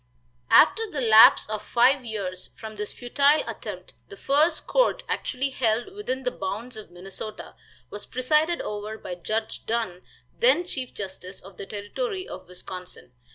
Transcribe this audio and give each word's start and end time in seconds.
After 0.49 0.89
the 0.89 0.99
lapse 0.99 1.45
of 1.47 1.61
five 1.61 2.03
years 2.03 2.49
from 2.57 2.75
this 2.75 2.91
futile 2.91 3.43
attempt 3.47 3.93
the 4.09 4.17
first 4.17 4.65
court 4.65 5.03
actually 5.07 5.51
held 5.51 5.93
within 5.93 6.23
the 6.23 6.31
bounds 6.31 6.75
of 6.75 6.89
Minnesota 6.89 7.53
was 7.91 8.07
presided 8.07 8.61
over 8.61 8.97
by 8.97 9.13
Judge 9.13 9.63
Dunn, 9.67 10.01
then 10.35 10.65
chief 10.65 10.91
justice 10.95 11.39
of 11.39 11.57
the 11.57 11.67
Territory 11.67 12.27
of 12.27 12.47
Wisconsin. 12.47 13.11